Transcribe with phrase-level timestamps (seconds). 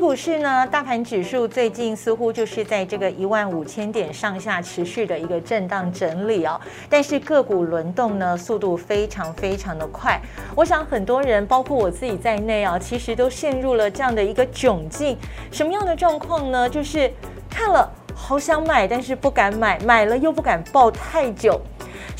[0.00, 6.58] 股市呢，大盘指数最近似乎就是在这个一万五千点上下持续的一个震荡整理哦。
[6.88, 10.18] 但是个股轮动呢，速度非常非常的快。
[10.56, 15.18] 我想很多人，包括我自己在内啊，其实都陷入了这样的一个窘境。
[15.52, 16.66] 什么样的状况呢？
[16.66, 17.12] 就是
[17.50, 21.60] 看了好想买，但是不敢买，买了又不敢抱太久。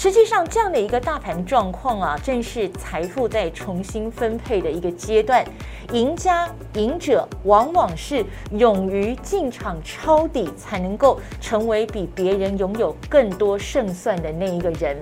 [0.02, 5.44] 实际上，这样的一个大盘状况啊，正是财富在重新分配的一个阶段。
[5.92, 14.98] 赢家、赢者往往是勇于进场抄底，才能够成为比别人拥有更多胜算的那一个人。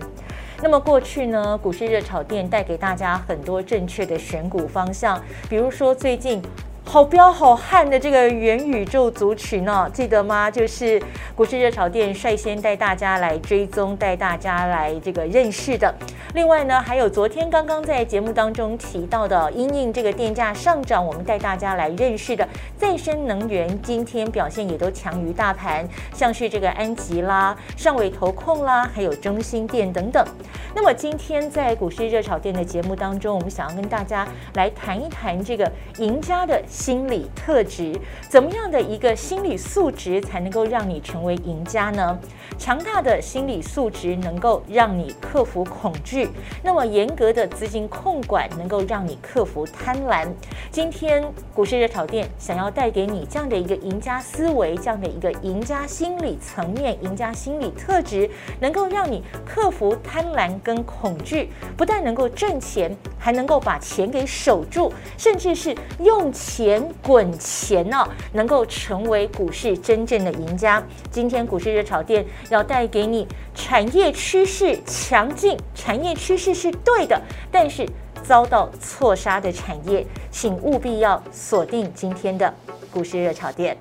[0.61, 6.43] 那么过去呢，股市热炒店带给大家很多正确的选股方向，比如说最近。
[6.89, 10.51] 好彪好悍的这个元宇宙族群哦，记得吗？
[10.51, 10.99] 就是
[11.35, 15.95] 股市热潮店率先带大家来追踪、带大家来这个认识的。
[16.33, 22.49] 另外呢，还有昨天刚刚在节目当中提到的，因应这个电价上涨，我们带大家来认识的
[22.79, 30.27] 再生能源，今天表现也都强于大盘，像是这个安吉啦、上尾投控啦，还有中心电等等。
[30.75, 36.59] 那么今天在股市热炒店的节目当中，我们想要跟大家来谈一谈这个赢家的。
[36.79, 37.93] 心理特质，
[38.29, 42.17] 怎么样的一个心理素质才能够让你成为赢家呢？
[42.57, 46.29] 强大的心理素质能够让你克服恐惧，
[46.63, 50.29] 那么严格的资金控管能够让你克服贪婪。
[50.71, 66.58] 今天股市热炒店想要带给你这样的一个赢家思维，这样的一个赢家心理层面、赢家心理特质，能够让你克服贪婪跟恐惧，不但能够挣钱，还能够把钱给守住，甚至是用钱。
[66.59, 70.83] 钱滚钱哦，能够成为股市真正的赢家。
[71.09, 73.25] 今天股市热炒店要带给你
[73.55, 77.89] 产业趋势强劲，产业趋势是对的，但是
[78.25, 82.53] 遭到错杀的产业，请务必要锁定今天的
[82.93, 83.77] 股市热炒店。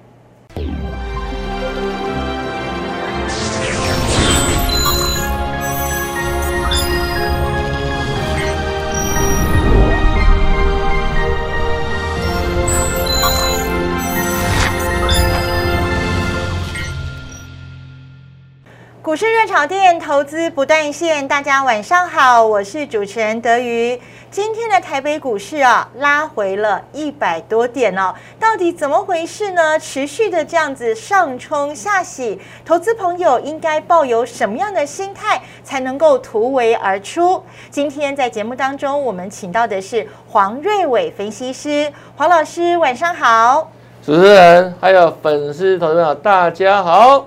[19.08, 23.98] 股市热炒店投资不断线，大家晚上好，我是主持人德瑜。
[24.30, 29.80] 今天的台北股市啊，拉回了一百多点哦，到底怎么回事呢？
[29.80, 37.42] 持续的这样子上冲下洗，投资朋友应该抱有什么样的心态才能够突围而出？
[37.70, 43.72] 今天在节目当中，我们请到的是黄瑞伟分析师，黄老师晚上好，
[44.06, 47.26] 主持人还有粉丝投资者大家好。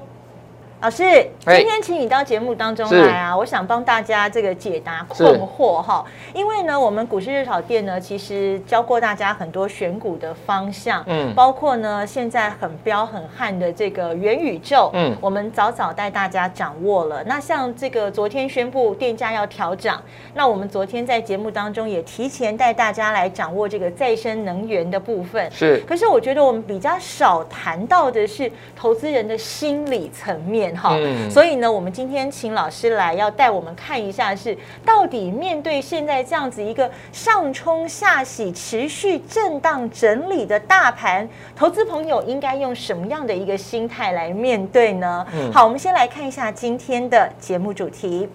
[0.80, 1.04] 老师，
[1.40, 3.36] 今天请你到节目当中来啊！
[3.36, 6.02] 我想帮大家这个解答困惑哈。
[6.32, 17.22] 因为呢，我们股市热炒店呢，其实教过大家很多选股的方向，嗯，包括呢现在很彪很悍的这个元宇宙，嗯，我们早早带大家掌握了。
[17.24, 20.02] 那像这个昨天宣布电价要调涨，
[20.32, 25.46] 那我们昨天在节目当中也提前带大家来掌握这个再生能源的部分。
[25.50, 30.69] 是，可是我觉得我们比较少谈到的是投资人的心理层面。
[30.76, 30.96] 哈，
[31.30, 45.26] 所以呢，我们今天请老师来，要带我们看一下，是到底面对现在这样子一个上冲下洗、持续震荡整理的大盘，投资朋友应该用什么样的一个心态来面对呢？
[45.52, 48.28] 好，我们先来看一下今天的节目主题。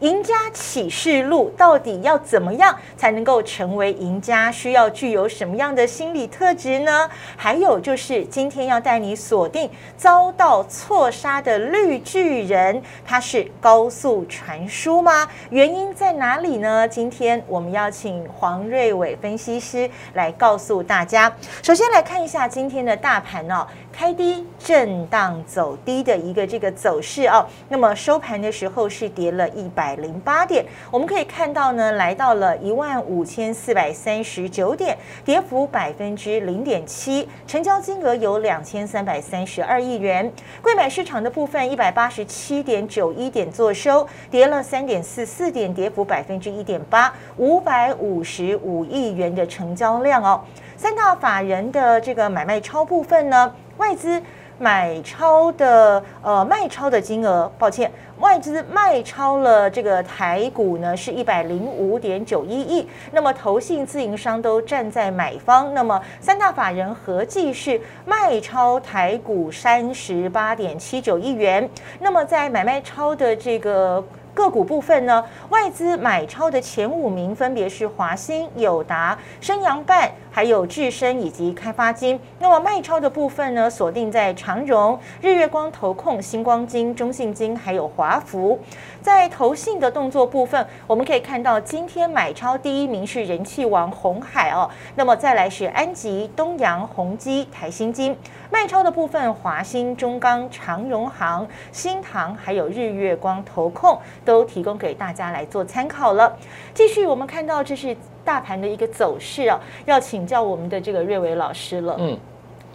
[0.00, 4.50] 赢家启示录到底要怎么样才能够成为赢家？
[4.52, 7.10] 需要具有什么样的心理特质呢？
[7.36, 15.28] 还有就是今天要带你锁定遭到错杀的绿巨人，他是高速传输吗？
[15.50, 16.86] 原因在哪里呢？
[16.86, 21.34] 今天我们要请黄瑞伟分析师来告诉大家。
[21.60, 23.66] 首先来看一下今天的大盘哦。
[23.90, 34.94] 开低震荡走低的一个这个走势哦，那么收盘的时候是跌了一百百零八点，我们可以看到呢，来到了一万五千四百三十九点，
[35.24, 40.30] 跌幅百分之零点七，成交金额有两千三百三十二亿元。
[40.60, 50.44] 贵买市场的部分一百八十七点九一点做收，跌了三点四四点，跌幅百分之一点八，五百五十五亿元的成交量哦。
[50.76, 53.54] 三大法人的这个买卖超部分呢？
[53.78, 54.20] 外资
[54.58, 62.88] 买超的呃卖超的金额，抱歉，外资卖超了这个台股呢，是一百零五点九一亿。
[63.12, 71.68] 那么投信自营商都站在买方，那么三大法人合计是卖超台股三十八点七九亿元。
[72.00, 74.04] 那么在买卖超的这个。
[74.34, 82.16] 个股部分呢，外资买超的前五名分别是华兴、友达、升阳半，还有智深以及开发金。
[82.38, 88.56] 那么卖超的部分呢，锁定在长荣、日月光投控、星光金、中信金，还有华福。
[89.02, 98.16] 在投信的动作部分，我们可以看到今天买超第一名是人气王红海哦，那么再来是安吉、东阳、宏基、台新金。
[98.48, 106.36] 卖超的部分，华兴、中钢、长荣行、新唐还有日月光投控都提供给大家来做参考了。
[106.72, 107.96] 继续，我们看到这是
[108.28, 111.96] 大盘的一个走势啊，要请教我们的这个瑞伟老师了。
[111.98, 112.14] 嗯，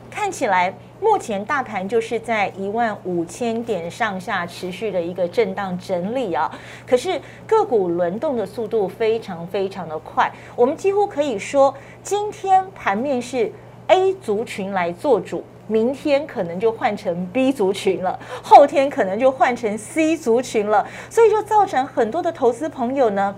[0.09, 6.51] 看起来目前大盘就是在一万五千点上下持续的一个震荡整理啊。
[6.87, 11.71] 可是个股轮动的速度非常非常的快，我们几乎可以说
[12.01, 13.51] 今天盘面是
[13.85, 15.43] A 族群来做主。
[15.67, 23.33] 明天可能就换成 B 族群了，后天可能就换成 C 族群了，所以就造成很多的投资朋友呢，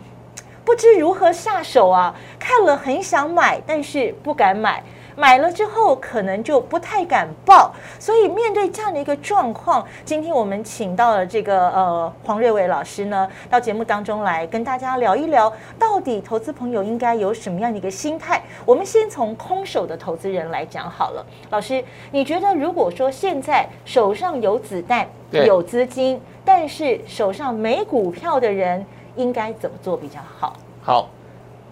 [0.65, 4.83] 不知如何下手啊，看了很想买，但是不敢买。
[5.17, 18.43] 买了之后可能就不太敢报，所以面对这样的一个状况，今天我们请到了这个呃黄瑞伟老师呢，到节目当中来跟大家聊一聊，到底投资朋友应该有什么样的一个心态？
[18.65, 21.25] 我们先从空手的投资人来讲好了。
[21.49, 28.85] 老师，你觉得如果说现在手上有子弹、有资金，但是手上没股票的人，
[29.15, 30.53] 应该怎么做比较好？
[30.81, 31.09] 好。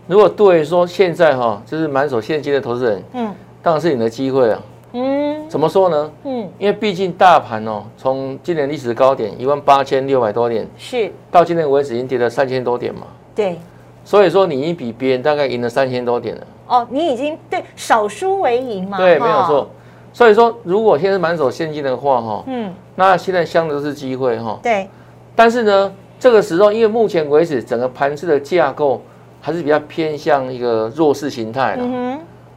[0.06, 4.62] 如果对说现在哈，就是满手现金的投资人，嗯，当然是你的机会啊，
[4.92, 6.12] 嗯，怎么说呢？
[6.26, 13.58] 嗯，因为毕竟大盘哦，从今年历史高点一万八千六百多点，是到今天为止已经跌了三千多点嘛，对，
[14.04, 16.48] 所以说你已经比别人大概赢了三千多点了。
[16.68, 18.98] 哦，你已经对少输为赢嘛？
[18.98, 19.70] 对，没有错。
[20.12, 24.60] 所以说，如果现在满手现金的话，哈，嗯，那现在相的是机会哈。
[24.62, 24.88] 对，
[25.34, 25.94] 但是呢，
[26.24, 29.02] 这个时候因为目前为止整个盘子的架构。
[29.46, 31.84] 还是比较偏向一个弱势形态的，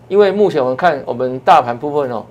[0.06, 2.24] 因为目前我们看我们大盘部分哦，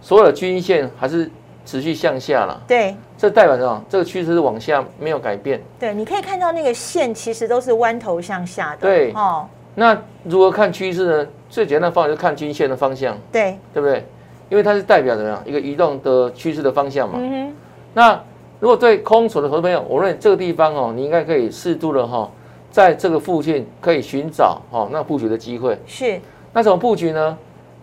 [0.00, 1.30] 所有的均线还是
[1.66, 2.58] 持续向下了。
[2.66, 5.62] 对，这代表着这个趋势是往下没有改变。
[5.78, 8.78] 对，你可以看到那个线其实都是弯头向下的。
[8.80, 9.94] 对，哦，那
[10.24, 11.30] 如何看趋势呢？
[11.50, 13.14] 最简单的方法就是看均线的方向。
[13.30, 14.02] 对，对不对？
[14.48, 17.18] 因为它是代表怎么样一个移动的趋势的方向嘛。
[17.18, 17.54] 嗯哼。
[17.92, 18.18] 那
[18.60, 22.28] 如果对空手的投资朋友，我认为这个地方哦，你应该可以适度的哈。
[22.70, 25.78] 在这个附近可以寻找哦，那布局的机会。
[25.86, 26.20] 是。
[26.52, 27.36] 那怎么布局呢？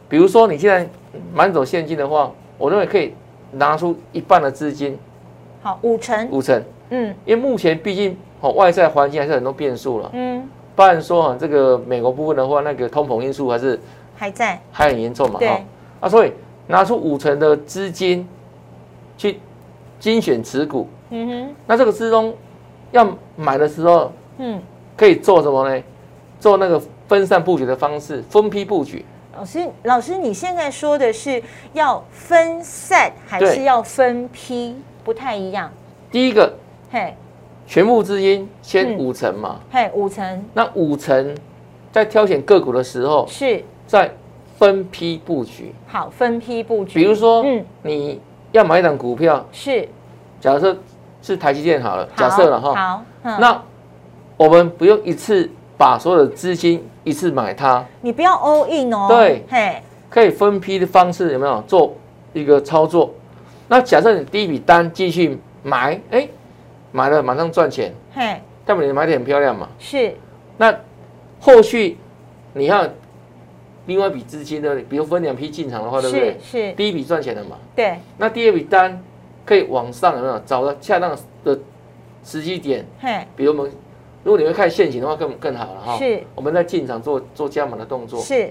[0.07, 0.87] 比如说你现在
[1.33, 3.13] 满走现金的话，我认为可以
[3.53, 4.97] 拿出一半的资金，
[5.61, 6.29] 好五成。
[6.29, 13.79] 五成，嗯，因为目前毕竟哦外在环境还是很多变数了，嗯，不然说啊这个美国部分的话，那个通膨因素还是
[14.15, 14.59] 还在。
[14.71, 15.61] 还很严重嘛，哈。
[16.01, 16.31] 啊，所以
[16.67, 18.27] 拿出五成的资金
[19.17, 19.39] 去
[19.99, 22.35] 精选持股，嗯哼，那这个之中
[22.91, 24.61] 要买的时候，嗯。
[24.97, 25.83] 可以做什么呢？
[26.39, 29.03] 做那个分散布局的方式，分批布局。
[29.35, 31.43] 老师，老师，你现在说的是
[31.73, 34.73] 要分散还是要分批？
[35.03, 35.69] 不太一样。
[36.09, 36.53] 第一个，
[36.89, 37.13] 嘿，
[37.67, 40.45] 全部资金先五成嘛，嘿，五成。
[40.53, 41.35] 那五成
[41.91, 44.09] 在挑选个股的时候，是在
[44.57, 45.75] 分批布局。
[45.87, 47.01] 好，分批布局。
[47.01, 48.21] 比如说，嗯，你
[48.55, 49.87] 要买一档股票，是，
[50.39, 50.75] 假设
[51.21, 53.03] 是台积电好了，假设了哈，好，
[53.39, 53.61] 那。
[54.37, 59.07] 我们不用一次把所有的资金一次买它，你不要 all in 哦。
[59.07, 61.95] 对，嘿，可以分批的方式有没有做
[62.33, 63.13] 一个操作？
[63.69, 66.27] 那假设你第一笔单继续买，哎，
[66.91, 69.69] 买了马上赚钱，嘿，代表你买的很漂亮嘛。
[69.79, 70.13] 是。
[70.57, 70.75] 那
[71.39, 71.97] 后续
[72.51, 72.85] 你要
[73.85, 74.75] 另外一笔资金呢？
[74.89, 76.37] 比如分两批进场的话，对不对？
[76.41, 76.73] 是。
[76.73, 77.57] 第一笔赚钱了嘛？
[77.75, 77.99] 对。
[78.17, 79.01] 那第二笔单
[79.45, 81.59] 可以往上有没有找到恰当的
[82.23, 82.85] 时机点？
[82.99, 83.71] 嘿，比如我们。
[84.23, 85.97] 如果你会看现行的话，更更好了哈。
[85.99, 88.19] 是，我们在进场做做加码的动作。
[88.19, 88.49] 是，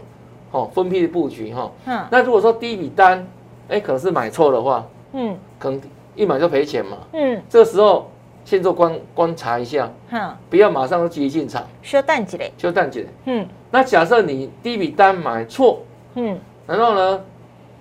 [0.53, 1.69] 哦，分批的布局哈。
[1.87, 2.07] 嗯。
[2.13, 3.27] 那如果说第一笔单，
[3.69, 5.81] 哎，可能是买错的话，嗯，可能
[6.15, 6.99] 一买就赔钱嘛。
[7.13, 7.43] 嗯。
[7.49, 8.09] 这个时候
[8.45, 11.67] 先做观观察一下，哼，不要马上就急于进场。
[11.83, 12.53] 需要淡季嘞。
[12.59, 13.07] 需要淡季。
[13.25, 13.47] 嗯。
[13.71, 15.83] 那假设你第一笔单买错，
[16.15, 17.21] 嗯，然后呢，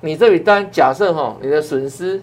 [0.01, 2.22] 你这笔单假设哈，你的损失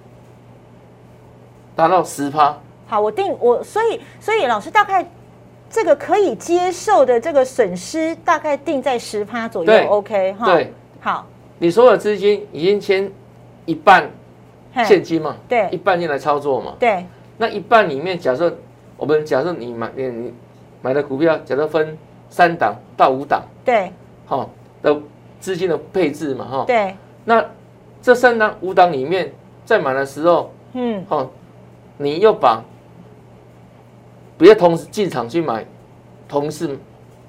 [1.76, 2.58] 达到十趴。
[2.86, 5.06] 好，我定我，所以所以老师大概。
[5.72, 10.44] 这个可以接受的这个损失大概定在十趴左右，OK 哈。
[10.44, 11.24] 对，好。
[11.60, 13.08] 你所有资金已经先
[13.66, 14.10] 一半
[14.84, 15.36] 现金嘛？
[15.48, 16.74] 对，一半进来操作嘛？
[16.80, 17.06] 对。
[17.40, 18.54] 那一半里面，假设
[18.98, 20.30] 我们假设你买你
[20.82, 21.96] 买的股票，假设分
[22.28, 23.90] 三档到五档，对，
[24.26, 24.50] 好，
[24.82, 24.94] 的
[25.40, 26.64] 资金的配置嘛，哈。
[26.66, 26.94] 对。
[27.24, 27.42] 那
[28.02, 29.32] 这三档五档里面，
[29.64, 31.30] 在买的时候，嗯，好，
[31.96, 32.62] 你又把
[34.36, 35.64] 不要同时进场去买，
[36.28, 36.78] 同时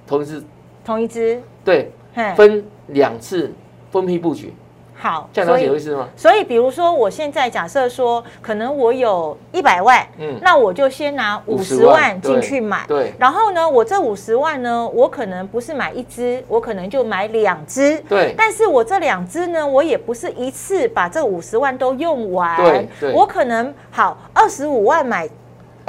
[0.05, 0.43] 同时
[0.83, 1.89] 同一只，对，
[2.35, 3.53] 分两次
[3.89, 4.53] 分批布局。
[5.01, 6.07] 好，这样了解意思吗？
[6.15, 13.11] 所以，比如说，我现在假设说，可能我有一百万，嗯，那我就先拿五十万进去买，对。
[13.17, 18.35] 然后呢，我这五十万呢，我可能不是买一只，我可能就买两只，对。
[18.37, 22.55] 但是我这两只呢，我也不是一次把这五十万都用完，
[22.99, 23.11] 对。
[23.11, 25.27] 我可能好二十五万买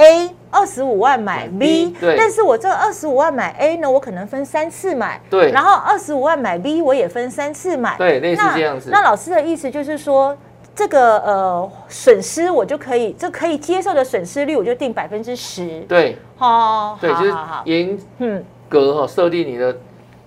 [0.02, 0.30] A。
[0.54, 8.90] 二十五万买 B，但是我这二十五万买 A 呢，我可能分三次买，对，然后二十五万买 B 我也分三次买，对，类似这样子。
[8.90, 10.36] 那老师的意思就是说，
[10.74, 19.74] 这个呃损失我就可以，这可以接受的损失率我就定百分之十，对，好，对，就是严嗯格哈设定你的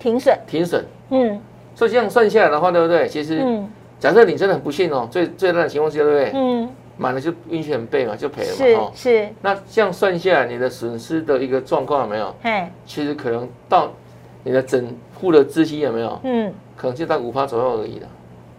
[0.00, 1.40] 停损，停损，嗯，
[1.76, 3.06] 所以这样算下来的话，对不对？
[3.06, 6.32] 其实，嗯，假设你真的很不幸哦，最最烂的情况下，对不对？
[6.34, 6.68] 嗯。
[6.98, 8.90] 买了就运气很背嘛，就赔了嘛。
[8.94, 9.28] 是是。
[9.42, 12.34] 那这样算下来，你的损失的一个状况有没有？
[12.42, 13.92] 嘿，其实可能到
[14.44, 16.20] 你的整户的资金有没有？
[16.24, 18.08] 嗯，可能就在五趴左右而已了。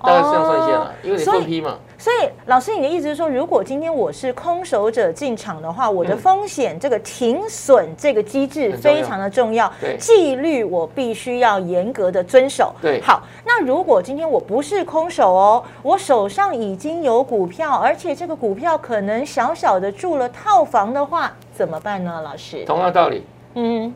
[0.01, 1.77] 大概这样算下来，因为你分批嘛。
[1.99, 12.71] 所以老师，你的意思是说，如果今天我是空手者进场的话，我的风险这个停损这个机制非常的重要，纪律我必须要严格的遵守。
[12.79, 22.21] 对，好，那如果今天我不是空手哦，我手上已经有股票，而且这个股票可能小小的住了套房的话，怎么办呢？
[22.21, 23.25] 老师，同样道理，
[23.55, 23.91] 嗯，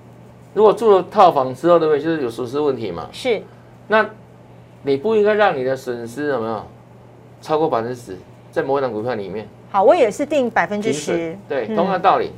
[0.55, 2.01] 如果住了套房之后，对不对？
[2.01, 3.08] 就是有损失问题嘛。
[3.12, 3.43] 是，
[3.88, 4.10] 那
[4.83, 6.63] 你不应该让你的损失有没有？
[7.41, 8.15] 超过百分之十，
[8.51, 12.29] 在某一档股票里面，好，我也是定百分之十，对，同样道理，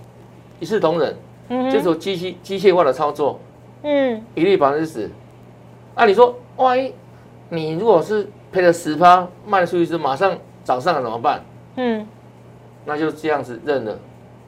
[0.62, 1.14] 一视同仁，
[1.50, 3.38] 嗯，这种机器机械化的操作，
[3.82, 5.10] 嗯，一律百分之十。
[5.94, 6.94] 啊，你说，万一
[7.50, 11.42] 你如果是赔了十趴，卖出去是马上涨上了怎么办？
[11.76, 12.08] 嗯，
[12.86, 14.00] 那就这样子认了。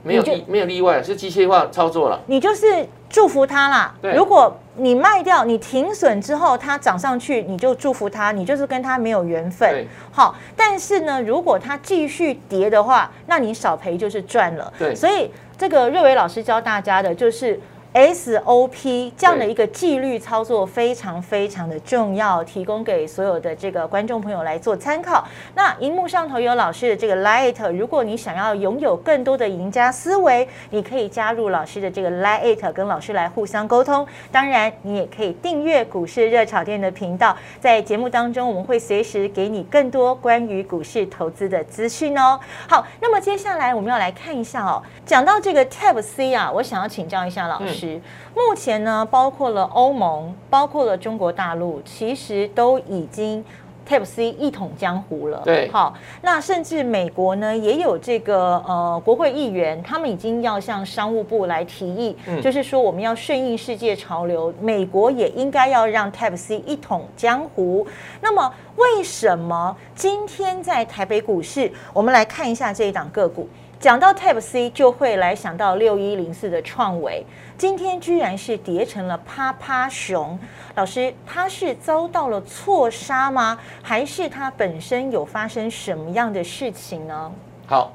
[0.05, 2.21] 没有例没有例外，是机械化操作了。
[2.27, 3.93] 你就是祝福它啦。
[4.15, 9.85] 如果你卖掉，你停损之后，它涨上去，你就祝福它，你就是跟它没有缘分。
[10.11, 14.71] 好，但是呢，如果它继续跌的话，那你少赔就是赚了。
[14.77, 17.59] 对，所以这个瑞伟老师教大家的就是。
[17.95, 25.25] SOP 这样的一个纪律操作非常非常的重要，提供给所有的这个观众朋友来做参考。
[25.53, 34.05] 那荧幕上头有老师的这个 Light，如果你想要拥有更多的赢家思维，你可以加入老师的这个 Light，跟老师来互相沟通。
[34.29, 42.37] 当然，你也可以订阅股市热炒店的频道，在节目当中我们会随时给你更多关于股市投资的资讯哦。
[42.67, 47.84] 好，那么接下来我们要来看一下哦，讲到这个 Tab C 啊，我想要请教一下老师。
[48.33, 53.43] 目前呢，包括了欧盟，包括了中国大陆，其实都已经
[53.87, 55.41] Type C 一统江湖了。
[55.45, 67.85] 对，好，那甚至美国呢，也有这个呃国会议员，他们已经要向商务部来提议，就是说我们要顺应世界潮流，美国也应该要让 Type C 一统江湖。
[68.21, 73.47] 那么，为什么今天在台北股市，我们来看一下这一档个股。
[73.79, 77.23] 讲到 Type C，就会来想到六一零四的创维，
[77.57, 80.37] 今天居然是跌成了趴趴熊。
[80.75, 83.57] 老师，它是遭到了错杀吗？
[83.83, 87.31] 还是它本身有发生什么样的事情呢？
[87.67, 87.93] 好，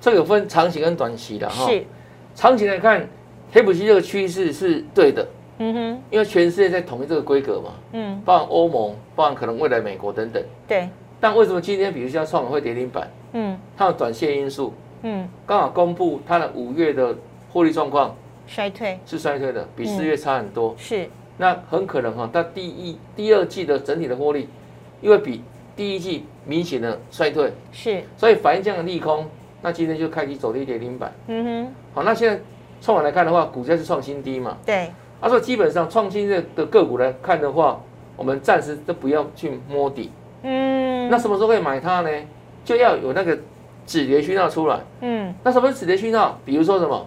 [0.00, 1.68] 这个分长期跟短期的哈。
[1.68, 1.84] 是，
[2.34, 3.06] 长期来看
[3.52, 5.26] ，Type C 这个趋势是对的。
[5.58, 7.70] 嗯哼，因为全世界在统一这个规格嘛。
[7.92, 10.42] 嗯，包含欧盟，包含可能未来美国等等。
[10.66, 10.88] 对。
[11.20, 13.08] 但为什么今天比如像创维会跌停板？
[13.32, 14.72] 嗯，它有短线因素。
[15.02, 17.14] 嗯，刚好公布它的五月的
[17.52, 18.14] 获利状况，
[18.46, 20.74] 衰退是衰退的，比四月差很多。
[20.76, 24.48] 是，那很可能哈，它第一、第二季的整体的获利，
[25.00, 25.42] 因为比
[25.76, 29.26] 第一季明显的衰退，是，所以反映这样的利空，
[29.62, 31.12] 那今天就开启走了一跌停板。
[31.28, 32.40] 嗯哼，好，那现在
[32.80, 34.56] 创完来看的话，股价是创新低嘛？
[34.66, 34.90] 对。
[35.20, 37.80] 他说基本上创新的的个股来看的话，
[38.16, 40.10] 我们暂时都不要去摸底。
[40.42, 41.08] 嗯。
[41.08, 42.10] 那什么时候可以买它呢？
[42.64, 43.38] 就要有那个。
[43.88, 46.38] 止跌讯号出来，嗯，那什么是止跌讯号？
[46.44, 47.06] 比如说什么，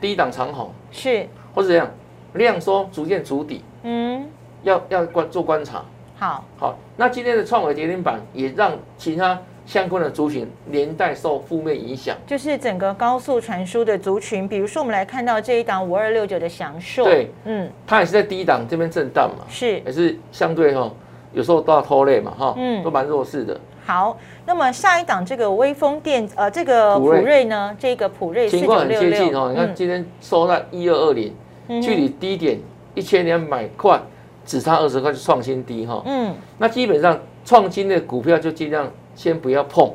[0.00, 1.86] 低档长红是，或者怎样，
[2.32, 4.26] 量缩逐渐筑底，嗯，
[4.62, 5.84] 要要观做观察。
[6.18, 20.90] 好，好，那今天的创维跌停板也让其他相关的族群连带受负面影响，就是整个高速传输的族群，比如说我们来看到这一档五二六九的祥硕，对，嗯，它也是在低档这边震荡嘛，是，也是相对哈，
[21.34, 23.60] 有时候都要拖累嘛，哈，嗯，都蛮弱势的。
[23.84, 27.44] 好，那么下一档这个微风电，呃，这个普瑞。
[27.44, 29.50] 呢，这个普瑞情况很接近哦。
[29.50, 31.34] 你看今天收在一二二零，
[31.82, 32.58] 距离低点
[32.94, 34.00] 一千两百块
[34.46, 36.02] 只差二十块就创新低哈。
[36.06, 39.92] 嗯，那基本上创新的股票就尽量先不要碰，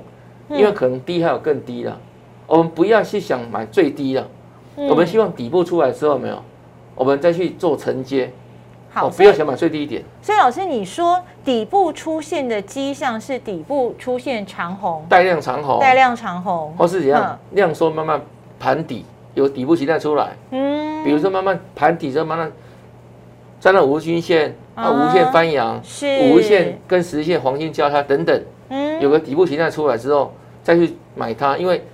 [0.50, 1.98] 因为可能低还有更低的，
[2.46, 4.28] 我们不要去想买最低的，
[4.76, 6.40] 我们希望底部出来之后没有，
[6.94, 8.32] 我们再去做承接。
[8.92, 10.04] 好，不要想买最低点。
[10.22, 18.20] 所以老师，你说底部出现的迹象是底部出现长红，带量长红，带量长红，或是怎样量缩慢慢
[18.60, 19.06] 盘底，
[19.36, 20.36] 有底部形态出来。
[20.52, 22.52] 嗯，比如说慢慢盘底之后，慢慢
[23.60, 28.44] 站到五均线，啊，无限翻阳，是五线跟十线黄金交叉等等。
[28.70, 31.86] 嗯，有个底部形态出来之后，再去买它，因为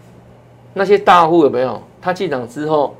[0.73, 1.81] 那些大户有没有？
[2.01, 2.95] 它进场之后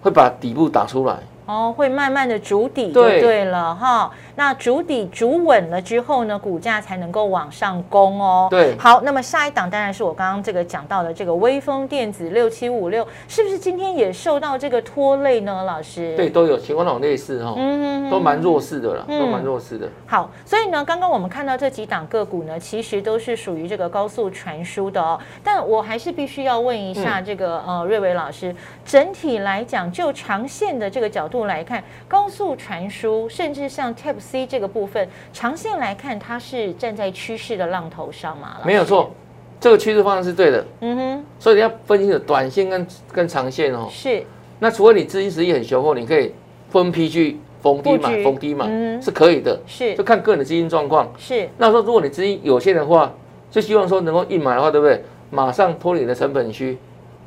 [0.00, 1.16] 会把底部打出来。
[1.46, 4.10] 哦，会慢慢的筑底就对了哈。
[4.36, 8.48] 那筑底筑稳了之后呢，股价才能够往上攻哦。
[8.50, 15.62] 对，好，那么下一档当然是我刚刚这个讲到的这个微风电子六七五六，是不是今天也受到这个拖累呢？
[15.64, 16.16] 老师？
[16.16, 19.88] 对，都有情况那种类似哈，嗯，都蛮弱势的了，都蛮弱势的。
[20.06, 25.18] 好，所以呢，刚刚我们看到这几档个股呢，其实都是属于这个高速传输的哦。
[25.42, 38.58] 但我还是必须要问一下这个呃瑞伟老师，整体来讲，就长线的这个角度来看，高速传输甚至像 Type C 这个部分，长线来看，它是站在趋势的浪头上嘛？
[38.64, 39.10] 没有错，
[39.58, 40.64] 这个趋势方向是对的。
[40.82, 43.88] 嗯哼，所以你要分清楚短线跟跟长线哦。
[43.90, 44.22] 是。
[44.60, 46.32] 那除了你资金实力很雄厚，你可以
[46.70, 48.66] 分批去逢低买、逢低买，
[49.02, 49.60] 是可以的。
[49.66, 49.94] 是。
[49.96, 51.12] 就看个人的资金状况。
[51.18, 51.48] 是。
[51.58, 53.12] 那说如果你资金有限的话，
[53.50, 55.02] 就希望说能够一买的话，对不对？
[55.30, 56.78] 马上脱离你的成本区，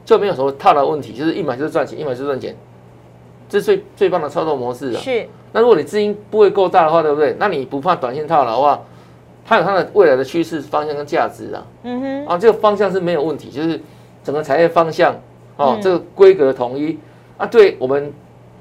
[0.06, 2.56] 就没有什么套的问题，就是一买就是赚钱，一买就是赚钱。
[3.50, 5.00] 这是最最棒的操作模式啊。
[5.00, 5.27] 是。
[5.51, 7.36] 那如果你资金不会够大的话，对不对？
[7.39, 8.82] 那你不怕短线套牢的话，
[9.46, 11.66] 它有它的未来的趋势方向跟价值啊。
[11.84, 12.25] 嗯哼。
[12.27, 13.80] 啊，这个方向是没有问题，就是
[14.24, 15.16] 整个产业方向
[15.56, 17.00] 哦，这个规格统一
[17.38, 18.12] 啊，对我们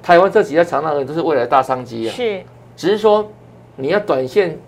[0.03, 2.13] 台湾这几家厂商而言都是未来大商机啊。
[2.13, 2.41] 是。
[2.77, 3.29] 只是说
[3.77, 4.59] 你要短线，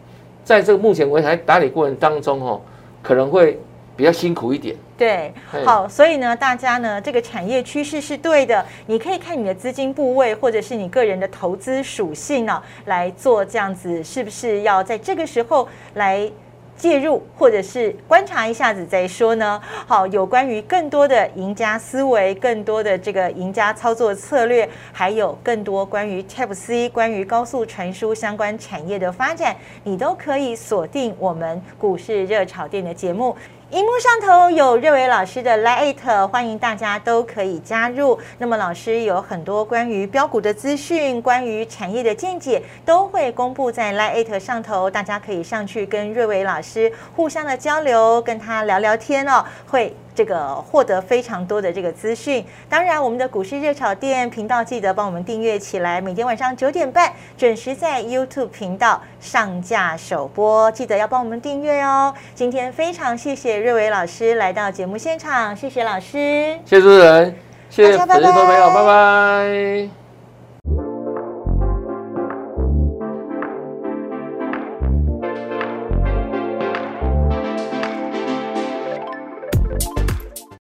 [0.42, 2.60] 在这个目前为止打理过程当中哦，
[3.02, 3.60] 可能会
[3.98, 4.76] 比较辛苦一点。
[4.96, 5.32] 对，
[5.64, 16.30] 好，所以呢，大家呢，这个产业趋势是对的，你可以看你的资金部位，或者是你个人的投资属性呢，来做这样子，是不是要在这个时候来
[16.76, 19.60] 介入，或者是观察一下子再说呢？
[19.86, 33.36] 好，有关于更多的赢家思维，更多的这个赢家操作策略，还有更多关于 Type C、关于高速传输相关产业的发展，你都可以锁定我们股市热炒店的节目。
[33.70, 38.18] 荧幕上头有瑞伟老师的 Lite，欢迎大家都可以加入。
[38.38, 49.94] 那么老师有很多关于标股的资讯，关于产业的见解，都会公布在 Lite 上头，大家可以上去跟瑞伟老师互相的交流，跟他聊聊天哦，会。
[50.18, 62.12] 这个获得非常多的这个资讯，当然我们的股市热炒店频道记得帮我们订阅起来，每天晚上九点半准时在 YouTube 频道上架首播，记得要帮我们订阅哦。
[62.34, 67.36] 今天非常谢谢瑞伟老师来到节目现场，谢谢老师，谢谢主持人，
[67.70, 69.97] 谢谢粉丝朋友，拜拜。